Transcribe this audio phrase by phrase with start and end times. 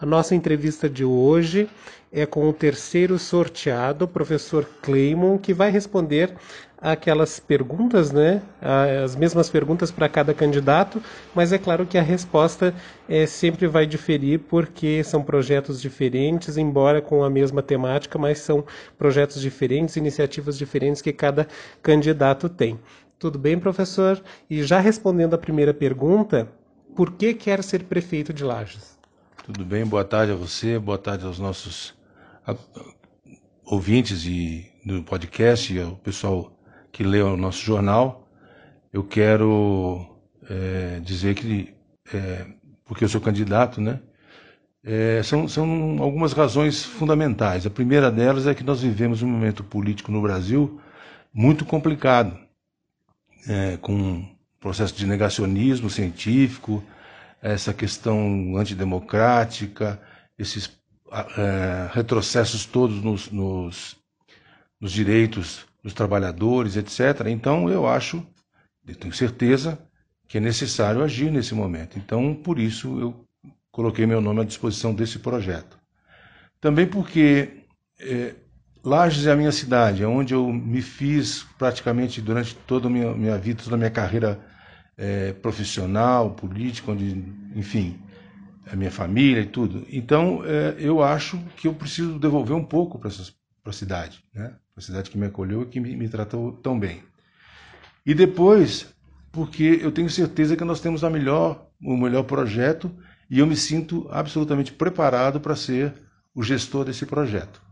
[0.00, 1.68] A nossa entrevista de hoje
[2.12, 6.34] é com o terceiro sorteado, o professor Cleimon, que vai responder
[6.80, 8.40] aquelas perguntas, né?
[9.04, 11.02] As mesmas perguntas para cada candidato,
[11.34, 12.74] mas é claro que a resposta
[13.08, 18.64] é, sempre vai diferir porque são projetos diferentes, embora com a mesma temática, mas são
[18.96, 21.46] projetos diferentes, iniciativas diferentes que cada
[21.82, 22.78] candidato tem.
[23.18, 24.22] Tudo bem, professor?
[24.48, 26.48] E já respondendo a primeira pergunta,
[26.94, 28.97] por que quer ser prefeito de Lages?
[29.50, 31.94] Tudo bem, boa tarde a você, boa tarde aos nossos
[33.64, 36.52] ouvintes e do podcast e ao pessoal
[36.92, 38.28] que lê o nosso jornal.
[38.92, 40.06] Eu quero
[40.50, 41.74] é, dizer que,
[42.12, 42.44] é,
[42.84, 44.00] porque eu sou candidato, né?
[44.84, 47.64] É, são, são algumas razões fundamentais.
[47.64, 50.78] A primeira delas é que nós vivemos um momento político no Brasil
[51.32, 52.38] muito complicado,
[53.48, 54.28] é, com um
[54.60, 56.84] processo de negacionismo científico,
[57.40, 60.00] essa questão antidemocrática,
[60.38, 60.70] esses
[61.10, 63.96] é, retrocessos todos nos, nos,
[64.80, 67.26] nos, direitos dos trabalhadores, etc.
[67.28, 68.26] Então, eu acho,
[68.86, 69.78] eu tenho certeza,
[70.26, 71.98] que é necessário agir nesse momento.
[71.98, 73.24] Então, por isso, eu
[73.70, 75.78] coloquei meu nome à disposição desse projeto.
[76.60, 77.64] Também porque
[78.00, 78.34] é,
[78.84, 83.12] Lages é a minha cidade, é onde eu me fiz praticamente durante toda a minha,
[83.14, 84.40] minha vida, toda a minha carreira
[84.98, 87.98] é, profissional, política, onde, enfim,
[88.70, 89.86] a minha família e tudo.
[89.88, 94.48] Então, é, eu acho que eu preciso devolver um pouco para a cidade, né?
[94.74, 97.02] para a cidade que me acolheu e que me, me tratou tão bem.
[98.04, 98.92] E depois,
[99.30, 102.90] porque eu tenho certeza que nós temos a melhor, o melhor projeto
[103.30, 105.94] e eu me sinto absolutamente preparado para ser
[106.34, 107.62] o gestor desse projeto.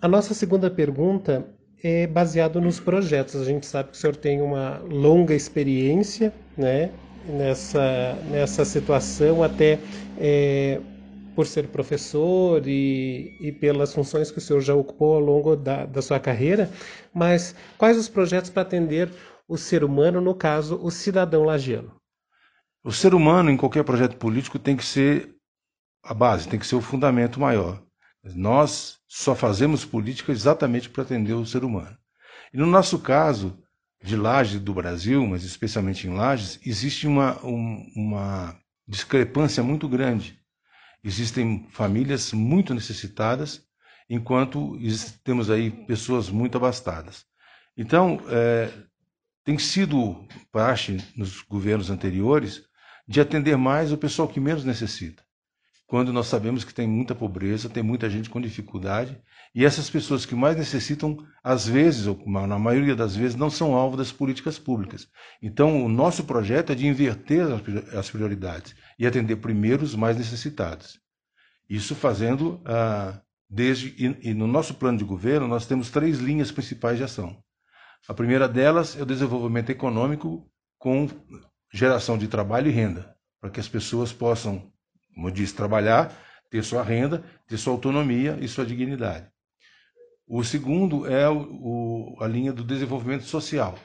[0.00, 1.53] A nossa segunda pergunta
[1.84, 3.36] é baseado nos projetos.
[3.36, 6.90] A gente sabe que o senhor tem uma longa experiência né,
[7.26, 9.78] nessa, nessa situação, até
[10.18, 10.80] é,
[11.36, 15.84] por ser professor e, e pelas funções que o senhor já ocupou ao longo da,
[15.84, 16.70] da sua carreira,
[17.12, 19.10] mas quais os projetos para atender
[19.46, 21.92] o ser humano, no caso, o cidadão lagiano?
[22.82, 25.34] O ser humano, em qualquer projeto político, tem que ser
[26.02, 27.83] a base, tem que ser o fundamento maior.
[28.32, 31.96] Nós só fazemos política exatamente para atender o ser humano.
[32.52, 33.58] E no nosso caso,
[34.02, 38.58] de Lages do Brasil, mas especialmente em Lages, existe uma, um, uma
[38.88, 40.38] discrepância muito grande.
[41.02, 43.62] Existem famílias muito necessitadas,
[44.08, 44.78] enquanto
[45.22, 47.26] temos aí pessoas muito abastadas.
[47.76, 48.70] Então, é,
[49.44, 52.62] tem sido parte nos governos anteriores
[53.06, 55.22] de atender mais o pessoal que menos necessita
[55.86, 59.20] quando nós sabemos que tem muita pobreza, tem muita gente com dificuldade,
[59.54, 63.74] e essas pessoas que mais necessitam, às vezes, ou na maioria das vezes, não são
[63.74, 65.08] alvo das políticas públicas.
[65.42, 67.46] Então, o nosso projeto é de inverter
[67.96, 70.98] as prioridades e atender primeiro os mais necessitados.
[71.68, 73.94] Isso fazendo ah, desde.
[73.96, 77.38] E, e no nosso plano de governo, nós temos três linhas principais de ação.
[78.08, 81.08] A primeira delas é o desenvolvimento econômico com
[81.72, 84.70] geração de trabalho e renda, para que as pessoas possam
[85.14, 86.12] como eu disse, trabalhar,
[86.50, 89.26] ter sua renda, ter sua autonomia e sua dignidade.
[90.26, 93.78] O segundo é o, a linha do desenvolvimento social.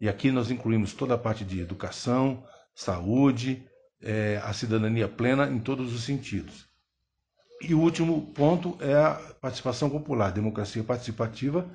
[0.00, 3.66] E aqui nós incluímos toda a parte de educação, saúde,
[4.02, 6.66] é, a cidadania plena em todos os sentidos.
[7.60, 11.66] E o último ponto é a participação popular, democracia participativa,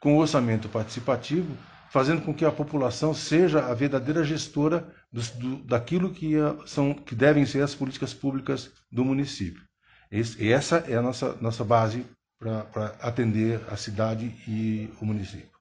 [0.00, 1.56] com orçamento participativo,
[1.90, 6.32] fazendo com que a população seja a verdadeira gestora do, do, daquilo que,
[6.66, 9.62] são, que devem ser as políticas públicas do município.
[10.10, 12.04] Esse, essa é a nossa, nossa base
[12.38, 15.58] para atender a cidade e o município.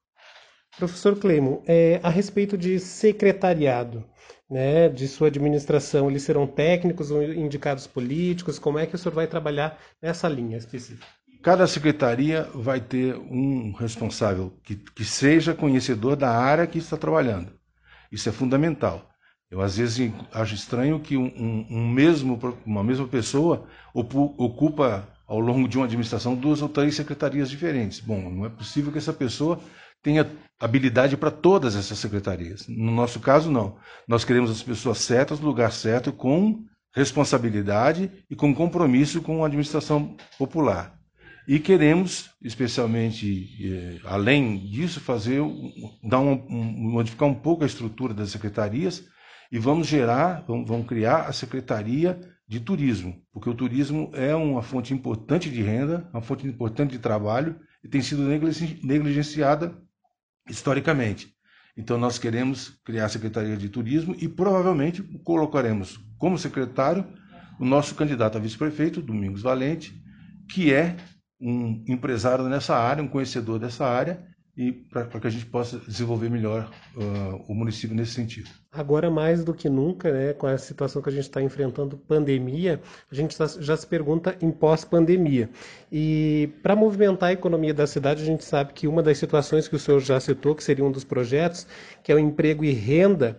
[0.78, 4.06] Professor Clemo, é, a respeito de secretariado,
[4.50, 8.60] né, de sua administração, eles serão técnicos ou indicados políticos?
[8.60, 11.17] Como é que o senhor vai trabalhar nessa linha específica?
[11.42, 17.52] Cada secretaria vai ter um responsável que, que seja conhecedor da área que está trabalhando.
[18.12, 19.10] Isso é fundamental.
[19.50, 25.40] Eu às vezes acho estranho que um, um, um mesmo, uma mesma pessoa ocupa ao
[25.40, 28.00] longo de uma administração duas ou três secretarias diferentes.
[28.00, 29.60] Bom, não é possível que essa pessoa
[30.02, 30.30] tenha
[30.60, 32.66] habilidade para todas essas secretarias.
[32.68, 33.78] No nosso caso, não.
[34.08, 39.48] Nós queremos as pessoas certas no lugar certo, com responsabilidade e com compromisso com a
[39.48, 40.97] administração popular.
[41.48, 45.42] E queremos, especialmente, eh, além disso, fazer,
[46.04, 49.06] dar um, modificar um pouco a estrutura das secretarias
[49.50, 54.62] e vamos gerar, vamos, vamos criar a Secretaria de Turismo, porque o turismo é uma
[54.62, 59.82] fonte importante de renda, uma fonte importante de trabalho e tem sido negligenciada
[60.50, 61.34] historicamente.
[61.78, 67.08] Então nós queremos criar a Secretaria de Turismo e provavelmente colocaremos como secretário
[67.58, 69.94] o nosso candidato a vice-prefeito, Domingos Valente,
[70.50, 70.98] que é
[71.40, 74.26] um empresário nessa área, um conhecedor dessa área,
[74.58, 78.50] e para que a gente possa desenvolver melhor uh, o município nesse sentido.
[78.72, 82.82] Agora, mais do que nunca, né, com a situação que a gente está enfrentando, pandemia,
[83.12, 85.48] a gente já se pergunta em pós-pandemia.
[85.92, 89.76] E para movimentar a economia da cidade, a gente sabe que uma das situações que
[89.76, 91.68] o senhor já citou, que seria um dos projetos,
[92.02, 93.38] que é o emprego e renda,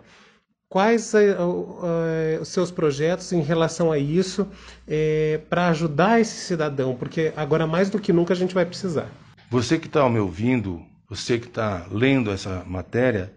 [0.71, 6.95] Quais uh, uh, os seus projetos em relação a isso uh, para ajudar esse cidadão?
[6.95, 9.11] Porque agora mais do que nunca a gente vai precisar.
[9.51, 13.33] Você que está me ouvindo, você que está lendo essa matéria,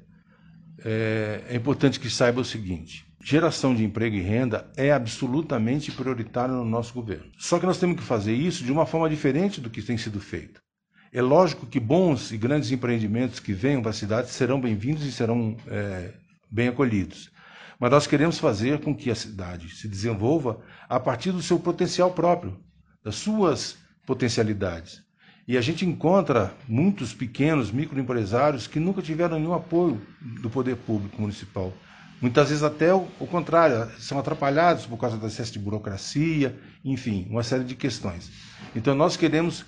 [0.83, 6.55] é, é importante que saiba o seguinte: geração de emprego e renda é absolutamente prioritário
[6.55, 7.31] no nosso governo.
[7.37, 10.19] Só que nós temos que fazer isso de uma forma diferente do que tem sido
[10.19, 10.59] feito.
[11.13, 15.11] É lógico que bons e grandes empreendimentos que venham para a cidade serão bem-vindos e
[15.11, 16.11] serão é,
[16.51, 17.31] bem acolhidos.
[17.79, 22.11] Mas nós queremos fazer com que a cidade se desenvolva a partir do seu potencial
[22.11, 22.59] próprio,
[23.03, 25.01] das suas potencialidades.
[25.47, 29.99] E a gente encontra muitos pequenos microempresários que nunca tiveram nenhum apoio
[30.41, 31.73] do poder público municipal.
[32.21, 36.55] Muitas vezes até o, contrário, são atrapalhados por causa do excesso de burocracia,
[36.85, 38.31] enfim, uma série de questões.
[38.75, 39.65] Então nós queremos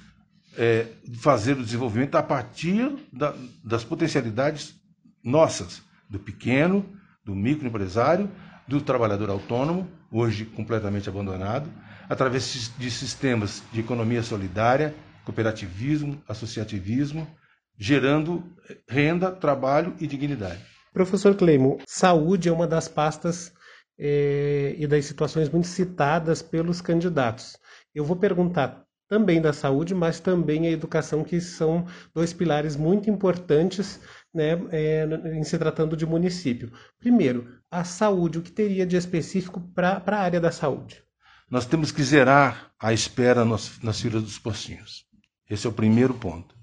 [0.56, 0.85] é,
[1.15, 3.33] fazer o desenvolvimento a partir da,
[3.63, 4.75] das potencialidades
[5.24, 5.81] nossas
[6.13, 6.86] do pequeno,
[7.25, 8.30] do microempresário,
[8.68, 11.68] do trabalhador autônomo, hoje completamente abandonado,
[12.07, 14.94] através de sistemas de economia solidária,
[15.25, 17.27] cooperativismo, associativismo,
[17.75, 18.44] gerando
[18.88, 20.62] renda, trabalho e dignidade.
[20.94, 23.51] Professor Cleimo, saúde é uma das pastas
[23.98, 27.57] é, e das situações muito citadas pelos candidatos.
[27.95, 33.09] Eu vou perguntar também da saúde, mas também a educação, que são dois pilares muito
[33.09, 34.00] importantes
[34.33, 35.05] né, é,
[35.38, 36.71] em se tratando de município.
[37.00, 41.03] Primeiro, a saúde, o que teria de específico para a área da saúde?
[41.50, 45.06] Nós temos que zerar a espera nas, nas filas dos postinhos.
[45.49, 46.56] Esse é o primeiro ponto.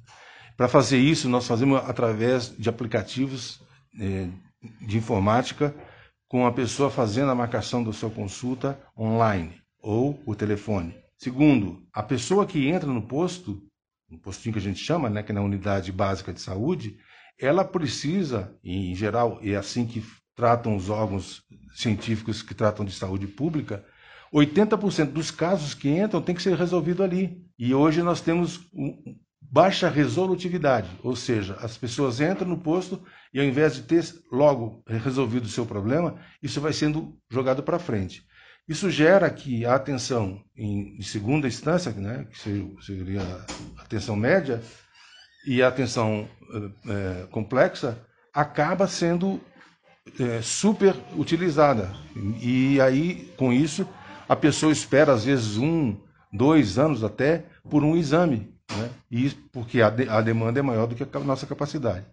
[0.57, 3.61] Para fazer isso, nós fazemos através de aplicativos
[3.99, 4.29] é,
[4.81, 5.75] de informática,
[6.29, 10.95] com a pessoa fazendo a marcação da sua consulta online ou o telefone.
[11.23, 13.63] Segundo, a pessoa que entra no posto,
[14.09, 16.97] no postinho que a gente chama, né, que é na unidade básica de saúde,
[17.39, 20.03] ela precisa, em geral, é assim que
[20.35, 21.43] tratam os órgãos
[21.75, 23.85] científicos que tratam de saúde pública,
[24.33, 27.45] 80% dos casos que entram tem que ser resolvido ali.
[27.59, 28.59] E hoje nós temos
[29.43, 32.99] baixa resolutividade, ou seja, as pessoas entram no posto
[33.35, 34.03] e ao invés de ter
[34.33, 38.25] logo resolvido o seu problema, isso vai sendo jogado para frente.
[38.71, 42.39] Isso gera que a atenção em, segunda instância, né, que
[42.81, 43.21] seria
[43.77, 44.63] a atenção média,
[45.45, 46.29] e a atenção
[46.89, 47.99] é, complexa,
[48.33, 49.41] acaba sendo
[50.21, 51.93] é, super utilizada.
[52.41, 53.85] E aí, com isso,
[54.29, 55.97] a pessoa espera, às vezes, um,
[56.33, 58.91] dois anos até, por um exame, né?
[59.11, 62.07] e, porque a, de, a demanda é maior do que a nossa capacidade.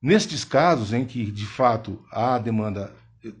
[0.00, 2.90] Nestes casos em que, de fato, a demanda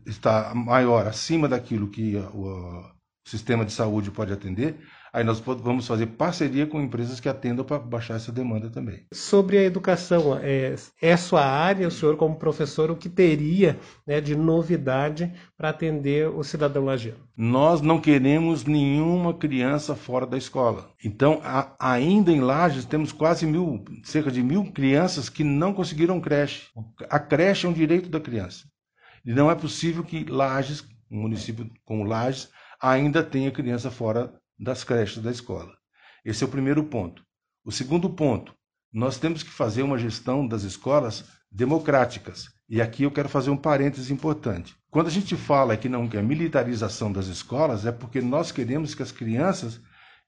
[0.06, 2.84] está maior, acima daquilo que o,
[3.30, 4.76] sistema de saúde pode atender,
[5.12, 9.04] aí nós vamos fazer parceria com empresas que atendam para baixar essa demanda também.
[9.12, 14.20] Sobre a educação, é, é sua área, o senhor como professor, o que teria né,
[14.20, 17.20] de novidade para atender o cidadão lagiano?
[17.36, 20.90] Nós não queremos nenhuma criança fora da escola.
[21.04, 26.20] Então, a, ainda em Lages, temos quase mil, cerca de mil crianças que não conseguiram
[26.20, 26.68] creche.
[27.08, 28.64] A creche é um direito da criança.
[29.24, 32.48] E não é possível que Lages, um município como Lages,
[32.80, 35.72] ainda tenha criança fora das creches da escola.
[36.24, 37.22] Esse é o primeiro ponto.
[37.64, 38.54] O segundo ponto,
[38.92, 42.48] nós temos que fazer uma gestão das escolas democráticas.
[42.68, 44.74] E aqui eu quero fazer um parêntese importante.
[44.90, 49.02] Quando a gente fala que não quer militarização das escolas, é porque nós queremos que
[49.02, 49.80] as crianças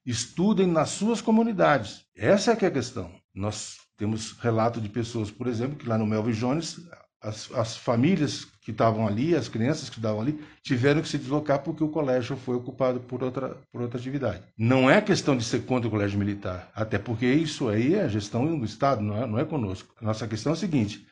[0.05, 2.05] estudem nas suas comunidades.
[2.15, 3.11] Essa é que é a questão.
[3.33, 6.77] Nós temos relato de pessoas, por exemplo, que lá no Melvin Jones
[7.23, 11.59] as, as famílias que estavam ali, as crianças que estavam ali, tiveram que se deslocar
[11.59, 14.43] porque o colégio foi ocupado por outra, por outra atividade.
[14.57, 18.57] Não é questão de ser contra o colégio militar, até porque isso aí é gestão
[18.57, 19.93] do Estado, não é, não é conosco.
[20.01, 21.07] A nossa questão é a seguinte: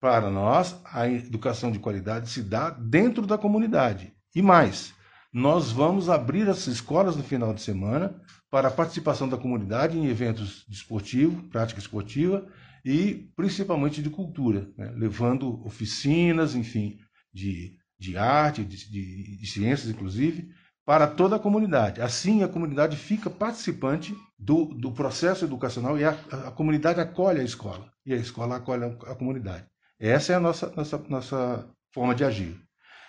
[0.00, 4.12] para nós, a educação de qualidade se dá dentro da comunidade.
[4.34, 4.92] E mais,
[5.32, 8.14] nós vamos abrir as escolas no final de semana
[8.50, 12.46] para a participação da comunidade em eventos desportivos, prática esportiva
[12.84, 14.92] e principalmente de cultura, né?
[14.94, 16.98] levando oficinas, enfim,
[17.32, 20.50] de, de arte, de, de, de, ciências, inclusive,
[20.84, 22.02] para toda a comunidade.
[22.02, 27.44] Assim, a comunidade fica participante do, do processo educacional e a, a, comunidade acolhe a
[27.44, 29.64] escola e a escola acolhe a, a comunidade.
[29.98, 32.60] Essa é a nossa, nossa, nossa forma de agir.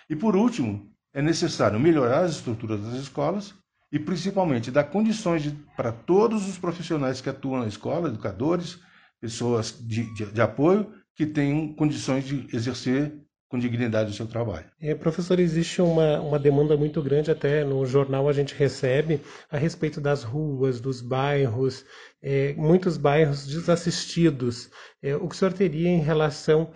[0.10, 3.53] E por último, é necessário melhorar as estruturas das escolas
[3.91, 8.79] e principalmente dar condições para todos os profissionais que atuam na escola, educadores,
[9.25, 13.12] pessoas de, de, de apoio, que tenham condições de exercer
[13.50, 14.65] com dignidade o seu trabalho.
[14.79, 19.58] É, professor, existe uma, uma demanda muito grande, até no jornal a gente recebe, a
[19.58, 21.84] respeito das ruas, dos bairros,
[22.22, 24.70] é, muitos bairros desassistidos.
[25.01, 26.70] É, o que o senhor teria em relação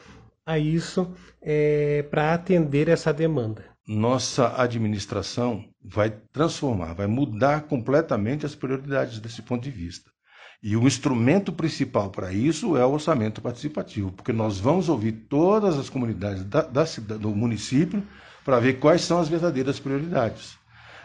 [0.43, 3.63] a isso é, para atender essa demanda?
[3.87, 10.09] Nossa administração vai transformar, vai mudar completamente as prioridades desse ponto de vista.
[10.61, 15.77] E o instrumento principal para isso é o orçamento participativo, porque nós vamos ouvir todas
[15.77, 16.83] as comunidades da, da
[17.17, 18.05] do município
[18.43, 20.57] para ver quais são as verdadeiras prioridades.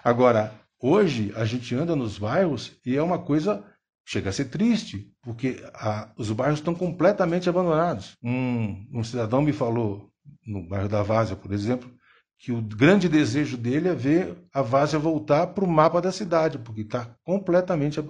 [0.03, 3.63] Agora, hoje a gente anda nos bairros e é uma coisa
[4.05, 8.17] chega a ser triste, porque a, os bairros estão completamente abandonados.
[8.23, 10.11] Um, um cidadão me falou
[10.47, 11.91] no bairro da Várzea, por exemplo,
[12.39, 16.59] que o grande desejo dele é ver a Várzea voltar para o mapa da cidade,
[16.59, 18.01] porque está completamente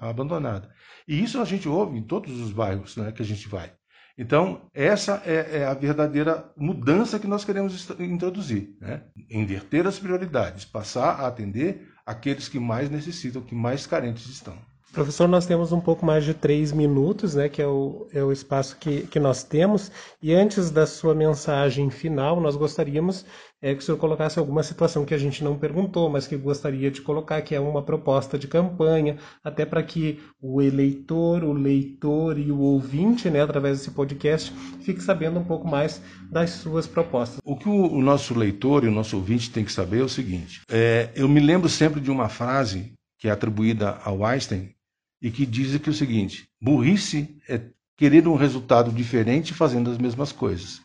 [0.00, 0.70] abandonada.
[1.06, 3.72] E isso a gente ouve em todos os bairros né, que a gente vai.
[4.18, 8.74] Então, essa é, é, a verdadeira mudança que nós queremos introduzir.
[8.80, 9.02] Né?
[9.30, 14.56] Inverter as prioridades, passar a atender aqueles que mais necessitam, que mais carentes estão.
[14.96, 18.32] Professor, nós temos um pouco mais de três minutos, né, que é o, é o
[18.32, 19.92] espaço que, que nós temos.
[20.22, 23.26] E antes da sua mensagem final, nós gostaríamos
[23.60, 26.90] é, que o senhor colocasse alguma situação que a gente não perguntou, mas que gostaria
[26.90, 32.38] de colocar, que é uma proposta de campanha, até para que o eleitor, o leitor
[32.38, 34.50] e o ouvinte, né, através desse podcast,
[34.80, 36.00] fique sabendo um pouco mais
[36.30, 37.38] das suas propostas.
[37.44, 40.08] O que o, o nosso leitor e o nosso ouvinte tem que saber é o
[40.08, 44.75] seguinte: é, eu me lembro sempre de uma frase que é atribuída ao Einstein,
[45.20, 47.60] e que diz que o seguinte: burrice é
[47.96, 50.80] querer um resultado diferente fazendo as mesmas coisas.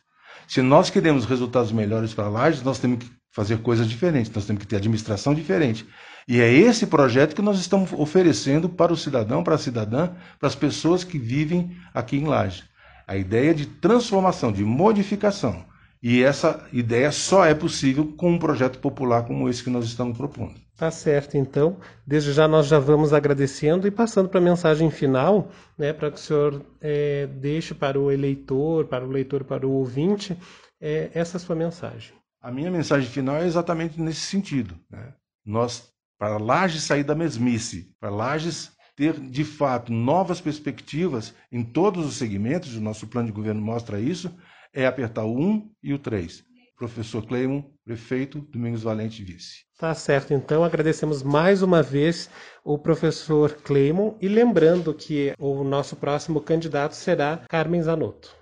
[0.48, 4.62] Se nós queremos resultados melhores para Lages, nós temos que fazer coisas diferentes, nós temos
[4.62, 5.86] que ter administração diferente.
[6.28, 10.48] E é esse projeto que nós estamos oferecendo para o cidadão, para a cidadã, para
[10.48, 12.64] as pessoas que vivem aqui em Lages.
[13.08, 15.66] A ideia de transformação, de modificação.
[16.04, 20.18] E essa ideia só é possível com um projeto popular como esse que nós estamos
[20.18, 20.56] propondo.
[20.82, 21.78] Tá certo, então.
[22.08, 26.18] Desde já nós já vamos agradecendo e passando para a mensagem final, né, para que
[26.18, 30.36] o senhor é, deixe para o eleitor, para o leitor, para o ouvinte,
[30.82, 32.16] é, essa sua mensagem.
[32.42, 34.74] A minha mensagem final é exatamente nesse sentido.
[34.90, 35.14] Né?
[35.46, 42.08] Nós, para Lages sair da mesmice, para Lages ter de fato novas perspectivas em todos
[42.08, 44.36] os segmentos, o nosso plano de governo mostra isso,
[44.74, 46.44] é apertar o 1 e o 3.
[46.82, 49.66] Professor Cleimon, prefeito, Domingos Valente, vice.
[49.78, 52.28] Tá certo, então agradecemos mais uma vez
[52.64, 58.41] o professor Cleimon e lembrando que o nosso próximo candidato será Carmen Zanotto.